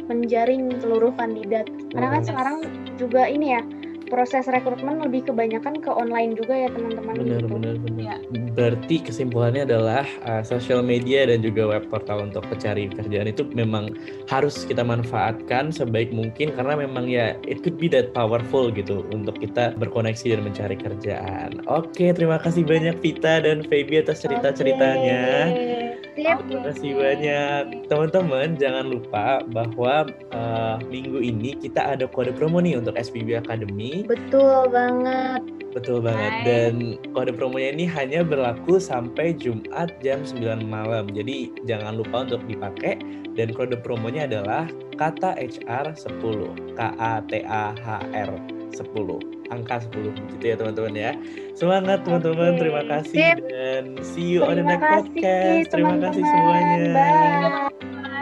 menjaring 0.08 0.72
seluruh 0.82 1.14
kandidat. 1.18 1.66
Karena 1.92 2.08
kan 2.18 2.22
Yes. 2.22 2.30
sekarang 2.30 2.58
juga 2.96 3.24
ini 3.28 3.48
ya, 3.58 3.62
proses 4.06 4.46
rekrutmen 4.46 5.02
lebih 5.02 5.26
kebanyakan 5.34 5.82
ke 5.82 5.90
online 5.90 6.38
juga 6.38 6.54
ya 6.54 6.70
teman-teman 6.70 7.14
Benar, 7.18 7.42
gitu. 7.42 7.48
benar, 7.58 7.76
benar. 7.82 8.02
Iya. 8.06 8.16
Berarti 8.54 8.96
kesimpulannya 9.02 9.66
adalah 9.66 10.06
uh, 10.24 10.46
social 10.46 10.86
media 10.86 11.26
dan 11.26 11.42
juga 11.42 11.66
web 11.66 11.90
portal 11.90 12.30
untuk 12.30 12.46
pencari 12.46 12.86
kerjaan 12.88 13.34
itu 13.34 13.44
memang 13.58 13.98
harus 14.30 14.64
kita 14.70 14.86
manfaatkan 14.86 15.74
sebaik 15.74 16.14
mungkin 16.14 16.54
karena 16.54 16.78
memang 16.78 17.10
ya 17.10 17.34
it 17.50 17.66
could 17.66 17.82
be 17.82 17.90
that 17.90 18.14
powerful 18.14 18.70
gitu 18.70 19.04
untuk 19.10 19.42
kita 19.42 19.74
berkoneksi 19.76 20.38
dan 20.38 20.42
mencari 20.46 20.78
kerjaan. 20.78 21.66
Oke, 21.66 22.14
terima 22.14 22.38
kasih 22.38 22.62
banyak 22.62 23.02
Vita 23.02 23.42
dan 23.42 23.66
Feby 23.66 24.06
atas 24.06 24.22
cerita-ceritanya. 24.22 25.50
Oke. 25.50 25.85
Sip. 26.16 26.38
Terima 26.48 26.72
kasih 26.72 26.92
banyak 26.96 27.64
teman-teman. 27.92 28.56
Jangan 28.56 28.88
lupa 28.88 29.44
bahwa 29.52 30.08
uh, 30.32 30.80
minggu 30.88 31.20
ini 31.20 31.60
kita 31.60 31.92
ada 31.92 32.08
kode 32.08 32.32
promo 32.32 32.64
nih 32.64 32.80
untuk 32.80 32.96
SPB 32.96 33.44
Academy. 33.44 34.08
Betul 34.08 34.72
banget. 34.72 35.44
Betul 35.76 36.00
banget. 36.00 36.32
Hai. 36.32 36.48
Dan 36.48 36.74
kode 37.12 37.36
promonya 37.36 37.76
ini 37.76 37.84
hanya 37.92 38.24
berlaku 38.24 38.80
sampai 38.80 39.36
Jumat 39.36 39.92
jam 40.00 40.24
9 40.24 40.64
malam. 40.64 41.12
Jadi 41.12 41.52
jangan 41.68 42.00
lupa 42.00 42.24
untuk 42.24 42.48
dipakai 42.48 42.96
dan 43.36 43.52
kode 43.52 43.76
promonya 43.84 44.24
adalah 44.24 44.72
kata 44.96 45.36
HR 45.36 46.00
10. 46.00 46.80
K 46.80 46.96
A 46.96 47.20
T 47.28 47.44
A 47.44 47.76
H 47.76 48.08
R 48.16 48.32
10. 48.72 49.35
Angka 49.50 49.78
10 49.94 50.14
gitu 50.34 50.44
ya 50.44 50.56
teman-teman 50.56 50.94
ya. 50.96 51.12
Semangat 51.54 52.02
teman-teman. 52.04 52.56
Oke, 52.56 52.60
Terima 52.62 52.82
kasih 52.86 53.14
sip. 53.14 53.38
dan 53.46 53.84
see 54.02 54.26
you 54.26 54.42
on 54.42 54.58
the 54.58 54.64
Terima 54.64 54.72
next 54.76 54.84
kasih 54.84 55.06
podcast. 55.14 55.66
Terima 55.70 55.96
kasih 56.02 56.22
teman-teman. 56.22 56.34
semuanya. 56.34 56.78
Bye. 56.92 57.70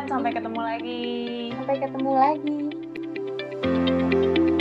Sampai 0.05 0.31
ketemu 0.31 0.59
lagi. 0.61 1.03
Sampai 1.55 1.75
ketemu 1.79 2.11
lagi. 2.13 2.57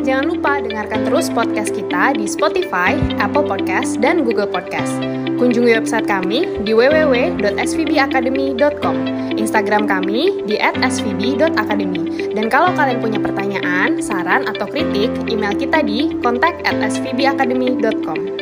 Jangan 0.02 0.34
lupa 0.34 0.58
dengarkan 0.58 1.06
terus 1.06 1.30
podcast 1.30 1.70
kita 1.70 2.18
di 2.18 2.26
Spotify, 2.26 2.98
Apple 3.22 3.46
Podcast, 3.46 4.02
dan 4.02 4.26
Google 4.26 4.50
Podcast. 4.50 4.98
Kunjungi 5.38 5.78
website 5.78 6.10
kami 6.10 6.42
di 6.66 6.74
www.svbacademy.com, 6.74 8.96
Instagram 9.38 9.86
kami 9.86 10.42
di 10.42 10.58
@svb.academy. 10.58 12.34
Dan 12.34 12.50
kalau 12.50 12.74
kalian 12.74 12.98
punya 12.98 13.22
pertanyaan, 13.22 14.02
saran, 14.02 14.50
atau 14.50 14.66
kritik, 14.66 15.14
email 15.30 15.54
kita 15.54 15.86
di 15.86 16.18
kontak@svbacademy.com. 16.18 18.41